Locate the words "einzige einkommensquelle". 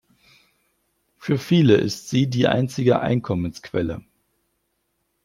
2.47-4.03